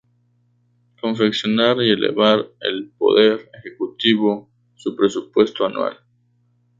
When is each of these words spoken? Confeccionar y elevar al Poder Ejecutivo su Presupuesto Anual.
Confeccionar 0.99 1.77
y 1.83 1.91
elevar 1.91 2.39
al 2.61 2.89
Poder 2.97 3.51
Ejecutivo 3.53 4.49
su 4.73 4.95
Presupuesto 4.95 5.63
Anual. 5.63 5.99